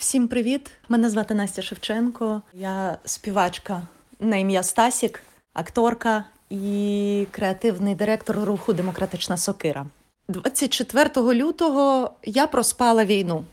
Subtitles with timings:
[0.00, 0.70] Всім привіт!
[0.88, 2.42] Мене звати Настя Шевченко.
[2.54, 3.82] Я співачка
[4.20, 9.86] на ім'я Стасік, акторка і креативний директор руху Демократична Сокира.
[10.28, 13.44] 24 лютого я проспала війну.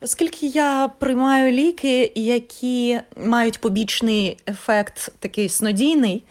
[0.00, 6.24] Оскільки я приймаю ліки, які мають побічний ефект такий снодійний,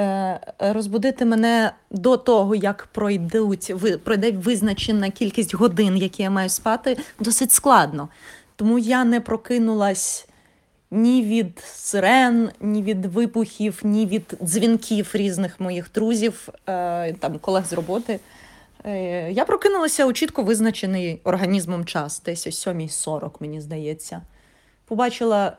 [0.00, 3.72] е, розбудити мене до того, як пройдуть,
[4.04, 8.08] пройде визначена кількість годин, які я маю спати, досить складно.
[8.62, 10.26] Тому я не прокинулась
[10.90, 17.66] ні від сирен, ні від вибухів, ні від дзвінків різних моїх друзів, е, там, колег
[17.66, 18.20] з роботи.
[18.84, 24.22] Е, Я прокинулася у чітко визначений організмом час, десь о 7.40, мені здається.
[24.84, 25.56] Побачила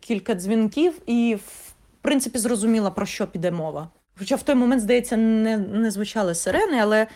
[0.00, 3.88] кілька дзвінків і, в принципі, зрозуміла, про що піде мова.
[4.18, 7.06] Хоча в той момент, здається, не, не звучали сирени, але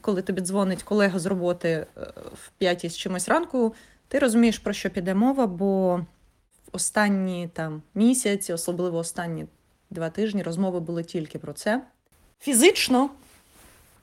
[0.00, 1.86] коли тобі дзвонить колега з роботи е,
[2.34, 3.74] в п'ятій з чимось ранку,
[4.10, 6.06] ти розумієш, про що піде мова, бо в
[6.72, 9.46] останні там місяці, особливо останні
[9.90, 11.82] два тижні, розмови були тільки про це.
[12.40, 13.10] Фізично,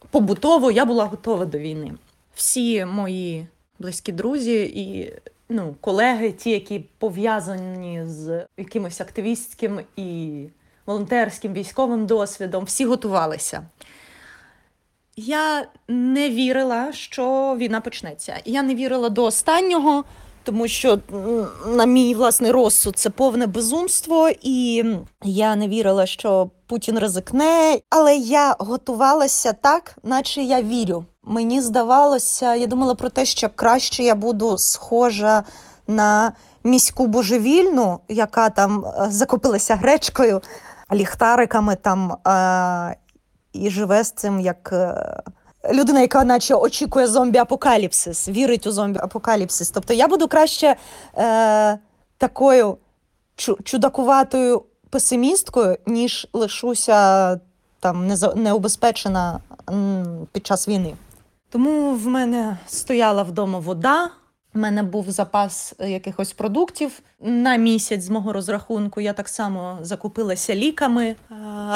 [0.10, 1.94] побутово я була готова до війни.
[2.36, 3.48] Всі мої
[3.80, 5.14] близькі друзі і
[5.50, 10.44] ну, колеги, ті, які пов'язані з якимось активістським і
[10.86, 13.64] волонтерським військовим досвідом, всі готувалися.
[15.20, 18.38] Я не вірила, що війна почнеться.
[18.46, 20.04] Я не вірила до останнього,
[20.44, 21.00] тому що,
[21.68, 24.86] на мій власний розсуд, це повне безумство, і
[25.24, 27.80] я не вірила, що Путін ризикне.
[27.90, 31.06] Але я готувалася так, наче я вірю.
[31.24, 35.44] Мені здавалося, я думала про те, що краще я буду схожа
[35.88, 36.32] на
[36.64, 40.42] міську божевільну, яка там е, закупилася гречкою,
[40.94, 42.12] ліхтариками там.
[42.28, 42.96] е,
[43.54, 45.22] і живе з цим як е,
[45.74, 49.72] людина, яка наче очікує зомбі-апокаліпсис, вірить у зомбі-апокаліпсис.
[49.74, 50.76] Тобто я буду краще
[51.18, 51.80] е,
[52.18, 52.78] такою
[53.64, 57.40] чудакуватою песимісткою, ніж лишуся
[57.80, 59.40] там необезпечена
[60.32, 60.96] під час війни.
[61.50, 64.10] Тому в мене стояла вдома вода.
[64.58, 69.02] У мене був запас е, якихось продуктів на місяць з мого розрахунку.
[69.02, 71.16] Я так само закупилася ліками, Е,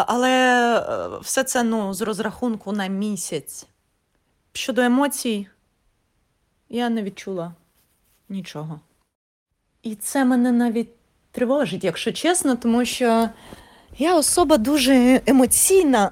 [0.08, 0.32] але
[0.76, 3.68] е, все це ну, з розрахунку на місяць.
[4.54, 5.48] Щодо емоцій,
[6.70, 7.54] я не відчула
[8.30, 8.80] нічого.
[9.84, 10.90] І це мене навіть
[11.32, 13.30] тривожить, якщо чесно, тому що
[13.98, 16.12] я особа дуже емоційна,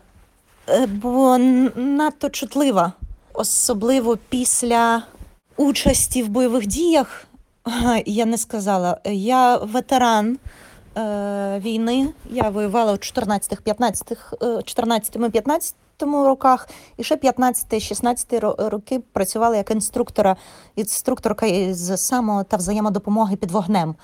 [0.87, 1.37] бо
[1.75, 2.93] надто чутлива,
[3.33, 5.03] особливо після
[5.59, 7.25] участі в бойових діях.
[8.05, 8.97] Я не сказала.
[9.05, 10.37] Я ветеран
[10.97, 12.09] е, війни.
[12.29, 15.73] Я воювала у 14-15 е, 14-15
[16.25, 20.35] роках, і ще 15-16 роки працювала як інструктора,
[20.75, 23.95] інструкторка із само та взаємодопомоги під вогнем,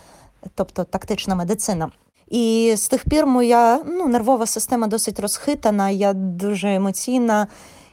[0.55, 1.91] тобто тактична медицина.
[2.27, 7.47] І з тих пір моя ну, нервова система досить розхитана, я дуже емоційна,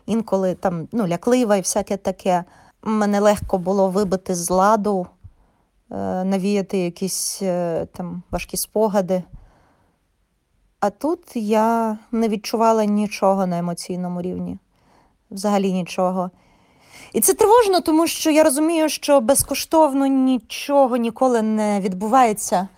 [0.06, 2.44] інколи там ну, ляклива і всяке таке.
[2.82, 5.06] Мене легко було вибити з ладу,
[5.91, 9.22] е, навіяти якісь е, там важкі спогади.
[10.81, 14.59] А тут я не відчувала нічого на емоційному рівні,
[15.31, 16.31] взагалі нічого.
[17.12, 22.69] І це тривожно, тому що я розумію, що безкоштовно нічого ніколи не відбувається.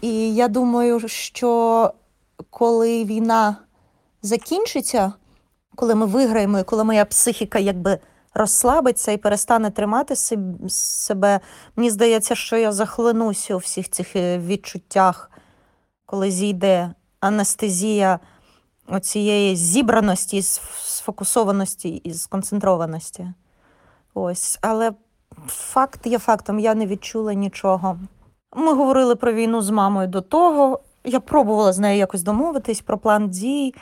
[0.00, 1.92] І я думаю, що
[2.50, 3.56] коли війна
[4.22, 5.12] закінчиться,
[5.74, 7.98] коли ми виграємо, і коли моя психіка якби
[8.34, 10.16] розслабиться і перестане тримати
[10.68, 11.40] себе,
[11.76, 15.30] мені здається, що я захлинуся у всіх цих е, відчуттях,
[16.06, 18.20] коли зійде анестезія
[18.88, 20.42] оцієї зібраності,
[20.82, 23.32] сфокусованості і сконцентрованості.
[24.14, 24.92] Ось, але
[25.46, 27.98] факт є фактом, я не відчула нічого.
[28.56, 30.80] Ми говорили про війну з мамою до того.
[31.04, 33.74] Я пробувала з нею якось домовитись про план дій,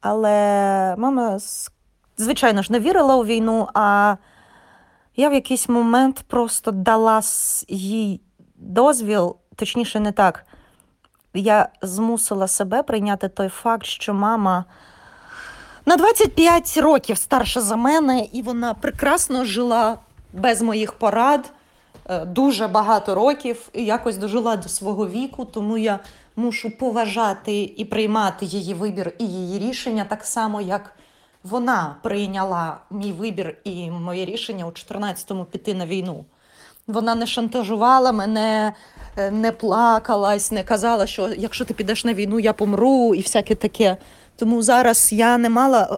[0.00, 1.38] але мама,
[2.20, 4.16] звичайно ж, не вірила у війну, а
[5.16, 7.20] я в якийсь момент просто дала
[7.68, 8.20] їй
[8.56, 10.46] дозвіл, точніше, не так.
[11.34, 14.64] Я змусила себе прийняти той факт, що мама
[15.86, 19.98] на 25 років старша за мене, і вона прекрасно жила
[20.32, 21.52] без моїх порад
[22.08, 25.98] е, дуже багато років і якось дожила до свого віку, тому я
[26.36, 30.92] мушу поважати і приймати її вибір і її рішення так само, як
[31.44, 36.24] вона прийняла мій вибір і моє рішення у 14-му піти на війну.
[36.86, 38.72] Вона не шантажувала мене,
[39.16, 43.54] е, не плакалась, не казала, що якщо ти підеш на війну, я помру і всяке
[43.54, 43.96] таке.
[44.36, 45.96] Тому зараз я не мала е,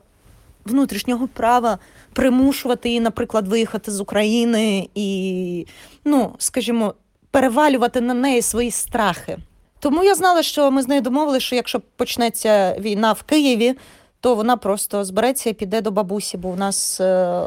[0.65, 1.79] внутрішнього права
[2.13, 5.67] примушувати її, наприклад, виїхати з України і,
[6.05, 6.95] ну, скажімо,
[7.31, 9.39] перевалювати на неї свої страхи.
[9.79, 13.75] Тому я знала, що ми з нею домовилися, що якщо почнеться війна в Києві,
[14.23, 17.45] то вона просто збереться і піде до бабусі, бо у нас е,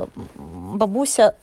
[0.73, 1.33] бабуся,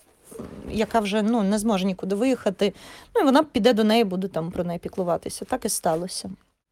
[0.70, 2.72] яка вже ну, не зможе нікуди виїхати,
[3.14, 5.44] ну і вона піде до неї, буде там про неї піклуватися.
[5.44, 6.30] Так і сталося.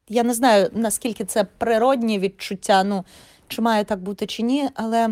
[0.09, 3.05] Я не знаю, наскільки це природні відчуття, ну
[3.49, 5.09] чи має так бути чи ні, але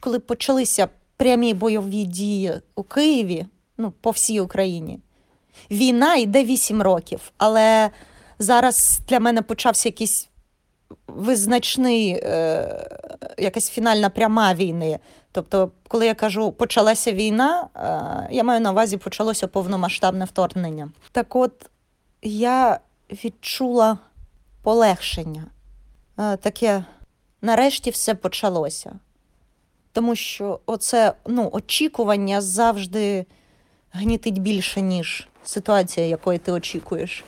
[0.00, 3.46] коли почалися прямі бойові дії у Києві,
[3.78, 4.98] ну, по всій Україні,
[5.70, 7.90] війна йде 8 років, але
[8.38, 10.27] зараз для мене почався якийсь
[11.06, 12.88] визначний, е,
[13.38, 14.98] якась фінальна пряма війни.
[15.32, 20.90] Тобто, коли я кажу почалася війна, е, я маю на увазі почалося повномасштабне вторгнення.
[21.12, 21.70] Так от
[22.22, 22.80] я
[23.10, 23.98] відчула
[24.62, 25.44] полегшення.
[26.18, 26.84] Е, таке
[27.42, 28.92] нарешті все почалося.
[29.92, 33.26] Тому що оце ну, очікування завжди
[33.92, 37.24] гнітить більше, ніж ситуація, якої ти очікуєш.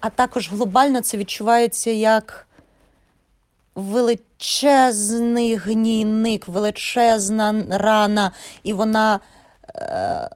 [0.00, 2.46] А також глобально це відчувається як
[3.74, 8.32] величезний гнійник, величезна рана,
[8.62, 9.20] і вона
[9.74, 10.30] е,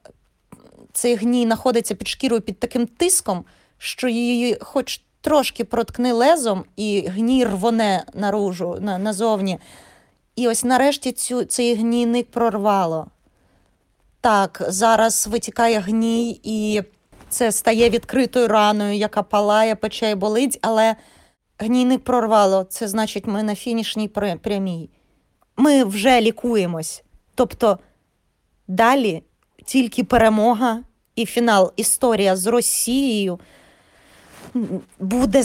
[0.93, 3.44] цей гній знаходиться під шкірою під таким тиском,
[3.79, 9.59] що її хоч трошки проткни лезом, і гній рвоне наружу, на, назовні.
[10.37, 13.06] І ось нарешті цю, цей гнійник прорвало.
[14.21, 16.83] Так, зараз витікає гній, і
[17.29, 20.97] це стає відкритою раною, яка палає, пече і болить, але
[21.58, 22.64] гнійник прорвало.
[22.64, 24.08] Це значить, ми на фінішній
[24.43, 24.91] прямій.
[25.56, 27.03] Ми вже лікуємось.
[27.35, 27.79] Тобто
[28.69, 29.23] далі
[29.64, 30.82] тільки перемога
[31.17, 31.73] і фінал.
[31.76, 33.41] Історія з Росією
[34.99, 35.43] буде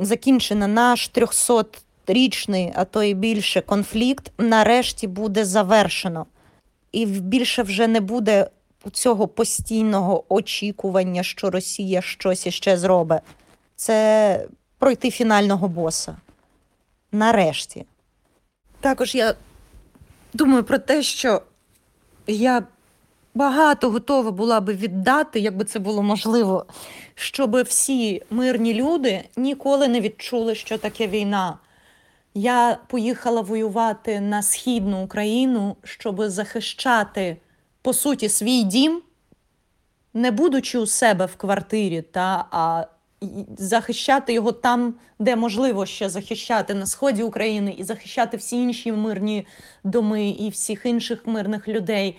[0.00, 4.32] закінчена наш 300-річний, а то і більше конфлікт.
[4.38, 6.26] Нарешті буде завершено.
[6.92, 8.50] І більше вже не буде
[8.92, 13.20] цього постійного очікування, що Росія щось іще зробить.
[13.76, 14.46] Це
[14.78, 16.16] пройти фінального боса.
[17.12, 17.86] Нарешті.
[18.80, 19.34] Також я
[20.32, 21.42] думаю про те, що
[22.26, 22.62] я
[23.34, 26.66] багато готова була би віддати, якби це було можливо,
[27.14, 31.58] щоб всі мирні люди ніколи не відчули, що таке війна.
[32.34, 37.36] Я поїхала воювати на східну Україну, щоб захищати
[37.82, 39.02] по суті свій дім,
[40.14, 42.86] не будучи у себе в квартирі, та а
[43.58, 49.46] захищати його там, де можливо ще захищати на сході України, і захищати всі інші мирні
[49.84, 52.18] доми і всіх інших мирних людей.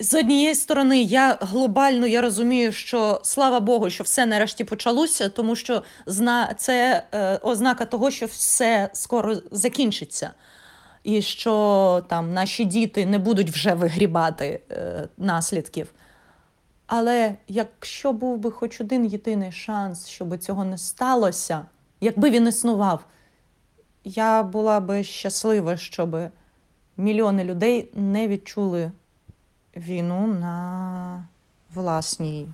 [0.00, 5.56] З однієї сторони, я глобально я розумію, що слава Богу, що все нарешті почалося, тому
[5.56, 10.30] що зна це е, ознака того, що все скоро закінчиться,
[11.04, 15.88] і що там наші діти не будуть вже вигрібати е, наслідків.
[16.88, 21.66] Але якщо був би хоч один єдиний шанс, щоб цього не сталося,
[22.00, 23.04] якби він існував,
[24.04, 26.16] я була би щаслива, щоб
[26.96, 28.92] мільйони людей не відчули
[29.76, 31.24] війну на
[31.74, 32.48] власній,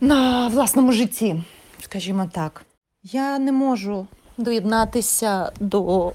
[0.00, 1.44] на власному житті,
[1.80, 2.64] скажімо так.
[3.02, 4.06] Я не можу
[4.38, 6.12] доєднатися до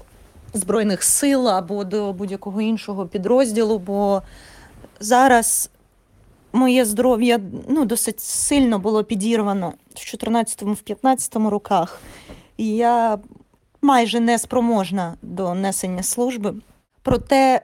[0.54, 4.22] Збройних сил або до будь-якого іншого підрозділу, бо
[5.00, 5.70] зараз
[6.52, 12.00] моє здоров'я ну, досить сильно було підірвано в 14-15 роках.
[12.56, 13.18] І я
[13.82, 16.54] майже не спроможна до несення служби.
[17.02, 17.62] Проте,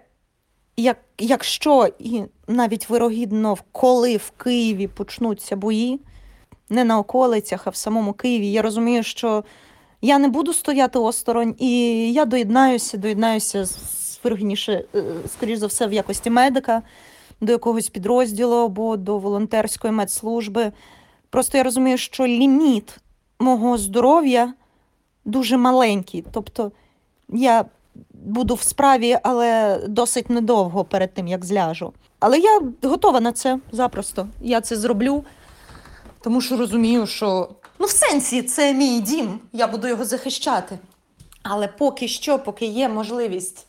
[0.76, 6.00] як, якщо і навіть вирогідно, коли в Києві почнуться бої,
[6.70, 9.44] не на околицях, а в самому Києві, я розумію, що
[10.02, 11.72] я не буду стояти осторонь, і
[12.12, 13.66] я доєднаюся, доєднаюся
[14.24, 16.82] вирогідніше, е, скоріш за все, в якості медика
[17.40, 20.73] до якогось підрозділу або до волонтерської медслужби.
[21.30, 22.99] Просто я розумію, що ліміт
[23.38, 24.54] мого здоров'я
[25.25, 26.25] дуже маленький.
[26.33, 26.73] Тобто
[27.28, 27.64] я
[28.12, 31.92] буду в справі, але досить недовго перед тим, як зляжу.
[32.21, 34.28] Але я готова на це запросто.
[34.40, 35.25] Я це зроблю,
[36.21, 40.78] тому що розумію, що ну, в сенсі це мій дім, я буду його захищати.
[41.42, 43.67] Але поки що, поки є можливість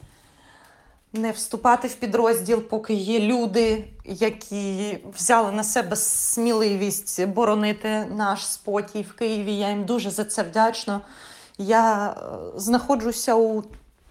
[1.14, 9.02] не вступати в підрозділ, поки є люди, які взяли на себе сміливість боронити наш спокій
[9.02, 9.56] в Києві.
[9.56, 11.02] Я їм дуже за це вдячна.
[11.58, 12.14] Я е,
[12.56, 13.64] знаходжуся у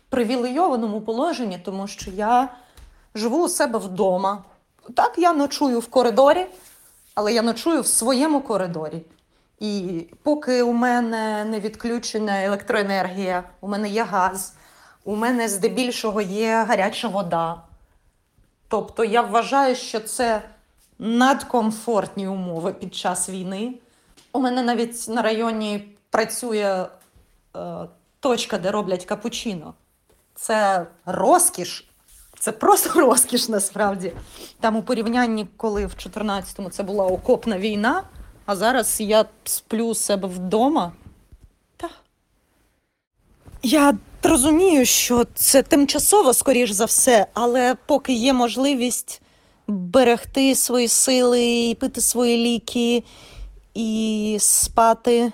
[0.09, 2.49] привілейованому положенні, тому що я
[3.14, 4.45] живу у себе вдома.
[4.95, 6.47] Так, я ночую в коридорі,
[7.14, 9.02] але я ночую в своєму коридорі.
[9.61, 14.52] І поки у мене не відключена електроенергія, у мене є газ,
[15.05, 17.62] у мене здебільшого є гаряча вода.
[18.69, 20.43] Тобто я вважаю, що це
[20.99, 23.75] надкомфортні умови під час війни.
[24.33, 26.87] У мене навіть на районі працює
[27.57, 27.88] е,
[28.21, 29.75] точка, де роблять капучино.
[30.35, 31.88] Це розкіш.
[32.38, 34.12] Це просто розкіш насправді.
[34.61, 38.02] Там у порівнянні, коли в 14-му це була окопна війна,
[38.47, 40.93] а зараз я сплю себе вдома.
[41.76, 41.88] Та.
[43.62, 43.95] Я
[44.28, 49.23] розумію, що це тимчасово, скоріш за все, але поки є можливість
[49.66, 53.04] берегти свої сили, і пити свої ліки
[53.75, 55.32] і спати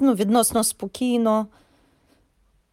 [0.00, 1.46] ну, відносно спокійно.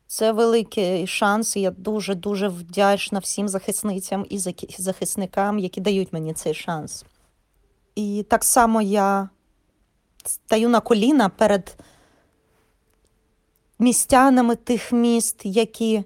[0.07, 4.39] Це великий шанс, і я дуже дуже вдячна всім захисницям і
[4.77, 7.05] захисникам, які дають мені цей шанс.
[7.95, 9.29] І так само я
[10.25, 11.75] стаю на коліна перед
[13.79, 16.03] містянами тих міст, які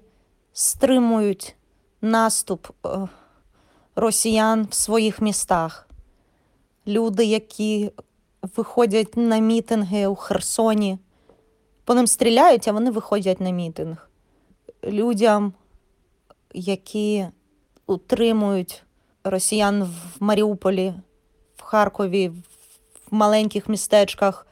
[0.52, 1.56] стримують
[2.02, 3.08] наступ е,
[3.96, 5.88] росіян в своїх містах.
[6.86, 7.92] Люди, які
[8.56, 10.98] виходять на мітинги у Херсоні,
[11.84, 14.10] по ним стріляють, а вони виходять на мітинг.
[14.84, 15.52] Людям,
[16.54, 17.26] які
[17.86, 18.82] утримують
[19.24, 20.94] росіян в Маріуполі,
[21.56, 24.46] в Харкові, в маленьких містечках.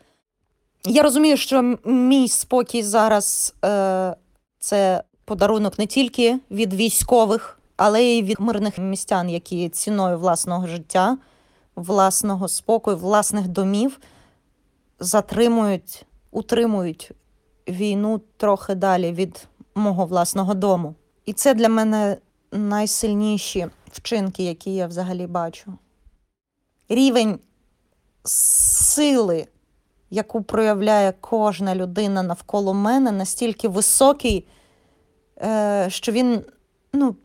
[0.87, 4.17] Я розумію, що мій спокій зараз е,
[4.59, 11.19] це подарунок не тільки від військових, але й від мирних містян, які ціною власного життя,
[11.77, 14.01] власного спокою, власних домів
[15.01, 17.13] затримують, утримують
[17.69, 20.95] війну трохи далі від мого власного дому.
[21.27, 22.17] І це для мене
[22.53, 25.73] найсильніші вчинки, які я взагалі бачу.
[26.89, 27.39] Рівень
[28.25, 29.47] сили,
[30.13, 34.47] яку проявляє кожна людина навколо мене, настільки високий,
[35.43, 36.45] е, що він,
[36.93, 37.17] ну,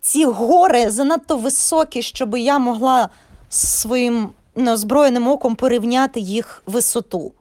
[0.00, 3.08] ці гори занадто високі, щоб я могла
[3.48, 7.32] своїм неозброєним оком порівняти їх висоту.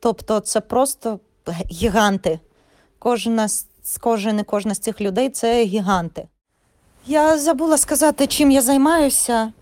[0.00, 1.20] Тобто це просто
[1.70, 2.40] гіганти.
[2.98, 3.48] Кожна,
[4.00, 6.28] кожен і кожна з цих людей це гіганти.
[7.06, 9.52] Я забула сказати, чим я займаюся.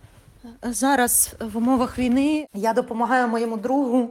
[0.63, 4.11] Зараз в умовах війни я допомагаю моєму другу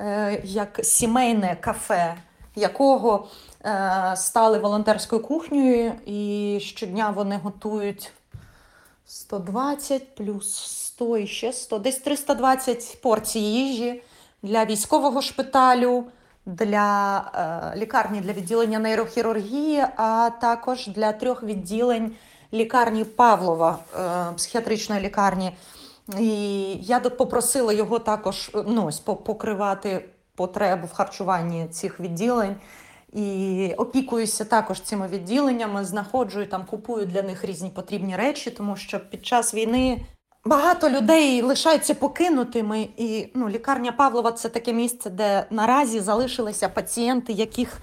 [0.00, 2.14] е, як сімейне кафе,
[2.56, 3.28] якого
[3.64, 8.12] е, стали волонтерською кухнею, і щодня вони готують
[9.06, 14.02] 120 плюс 100 і ще 100, десь 320 порцій їжі
[14.42, 16.04] для військового шпиталю,
[16.46, 17.18] для
[17.74, 22.12] е, лікарні для відділення нейрохірургії, а також для трьох відділень
[22.52, 23.78] лікарні Павлова,
[24.36, 25.52] психіатричної лікарні.
[26.20, 26.30] І
[26.74, 32.56] я попросила його також е, ну, по- покривати потребу в харчуванні цих відділень.
[33.12, 38.76] І опікуюся також цими відділеннями, знаходжу і там купую для них різні потрібні речі, тому
[38.76, 40.00] що під час війни
[40.44, 42.88] багато людей лишаються покинутими.
[42.96, 47.78] І ну, лікарня Павлова це таке місце, де наразі залишилися пацієнти, яких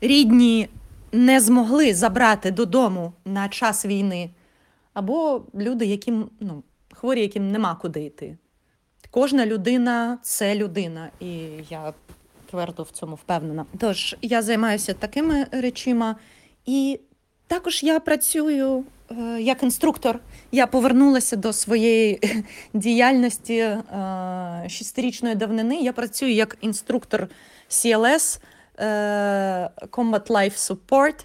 [0.00, 0.68] рідні
[1.12, 4.30] не змогли забрати додому на час війни,
[4.94, 6.62] або люди, яким ну,
[7.04, 8.36] хворі, яким нема куди йти.
[9.10, 11.26] Кожна людина це людина, і
[11.70, 11.92] я
[12.50, 13.66] твердо в цьому впевнена.
[13.78, 16.16] Тож я займаюся такими речима,
[16.66, 17.00] і
[17.46, 20.18] також я працюю е, як інструктор.
[20.52, 22.20] Я повернулася до своєї
[22.74, 23.80] діяльності е,
[24.68, 25.76] шестирічної давнини.
[25.76, 27.28] Я працюю як інструктор
[27.68, 28.40] CLS
[28.78, 28.84] е,
[29.90, 31.24] Combat Life Support.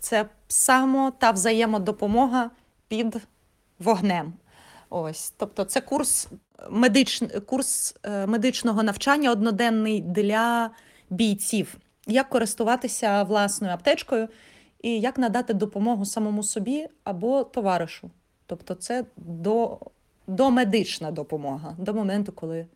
[0.00, 2.50] Це само та взаємодопомога
[2.88, 3.16] під
[3.78, 4.32] вогнем.
[4.90, 6.28] Ось, тобто, це курс,
[6.70, 10.70] медич, курс е, медичного навчання одноденний для
[11.10, 11.76] бійців.
[12.06, 14.28] Як користуватися власною аптечкою
[14.82, 18.10] і як надати допомогу самому собі або товаришу.
[18.46, 19.78] Тобто, це до,
[20.26, 22.66] домедична допомога до моменту, коли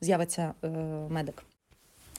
[0.00, 0.68] з'явиться е,
[1.08, 1.42] медик.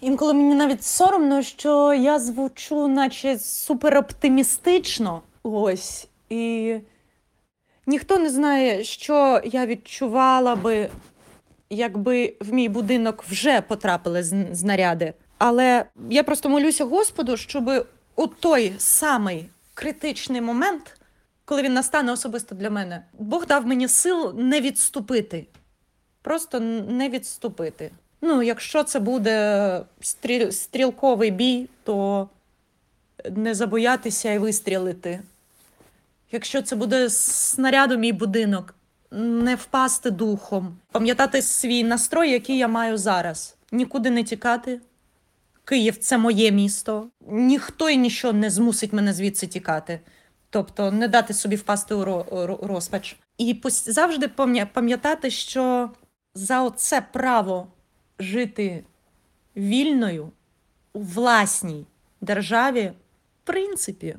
[0.01, 5.21] Інколи мені навіть соромно, що я звучу, наче супероптимістично.
[5.43, 6.07] Ось.
[6.29, 6.75] І
[7.87, 10.89] ніхто не знає, що я відчувала би,
[11.69, 15.13] якби в мій будинок вже потрапили знаряди.
[15.37, 20.97] Але я просто молюся Господу, щоб у той самий критичний момент,
[21.45, 25.45] коли він настане особисто для мене, Бог дав мені сил не відступити.
[26.21, 27.91] Просто не відступити.
[28.21, 32.29] Ну, якщо це буде стріл, стрілковий бій, то
[33.31, 35.21] не забоятися і вистрілити.
[36.31, 38.75] Якщо це буде снаряд у мій будинок,
[39.11, 43.55] не впасти духом, пам'ятати свій настрой, який я маю зараз.
[43.71, 44.81] Нікуди не тікати.
[45.65, 47.07] Київ це моє місто.
[47.27, 49.99] Ніхто і ніщо не змусить мене звідси тікати.
[50.49, 53.17] Тобто не дати собі впасти у ро- ро- розпач.
[53.37, 54.27] І завжди
[54.73, 55.91] пам'ятати, що
[56.35, 57.67] за оце право
[58.19, 58.83] жити
[59.55, 60.31] вільною
[60.93, 61.85] у власній
[62.21, 62.91] державі,
[63.43, 64.17] в принципі,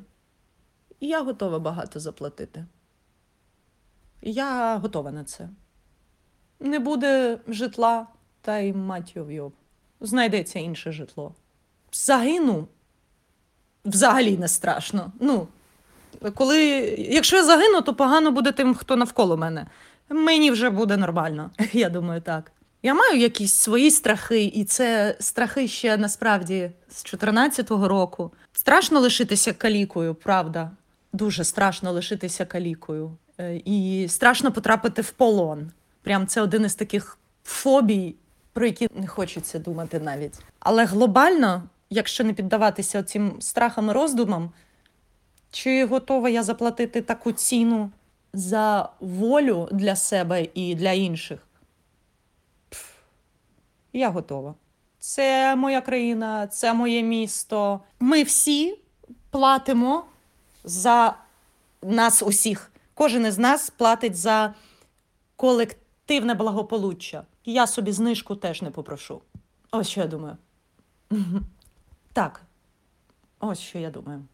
[1.07, 2.65] я готова багато заплатити.
[4.21, 5.49] Я готова на це.
[6.59, 8.07] Не буде житла,
[8.41, 9.53] та й мать вйоб.
[10.01, 11.35] Знайдеться інше житло.
[11.91, 12.67] Загину
[13.85, 15.11] взагалі не страшно.
[15.19, 15.47] Ну,
[16.35, 16.59] коли,
[16.97, 19.67] якщо я загину, то погано буде тим, хто навколо мене.
[20.09, 21.51] Мені вже буде нормально.
[21.73, 22.51] Я думаю, так.
[22.83, 28.31] Я маю якісь свої страхи, і це страхи ще насправді з 14-го року.
[28.53, 30.71] Страшно лишитися калікою, правда.
[31.13, 33.17] Дуже страшно лишитися калікою.
[33.39, 35.71] Е, І страшно потрапити в полон.
[36.01, 38.15] Прям це один із таких фобій,
[38.53, 40.39] про які не хочеться думати навіть.
[40.59, 44.51] Але глобально, якщо не піддаватися цим страхам і роздумам,
[45.51, 47.91] чи готова я заплатити таку ціну
[48.33, 51.39] за волю для себе і для інших?
[52.69, 52.91] Пф,
[53.93, 54.55] я готова.
[54.99, 57.79] Це моя країна, це моє місто.
[57.99, 58.79] Ми всі
[59.29, 60.05] платимо
[60.63, 61.15] за
[61.81, 62.71] нас усіх.
[62.93, 64.53] Кожен із нас платить за
[65.35, 67.23] колективне благополуччя.
[67.45, 69.21] Я собі знижку теж не попрошу.
[69.71, 70.37] Ось що я думаю.
[72.13, 72.41] Так,
[73.39, 74.25] ось що я думаю.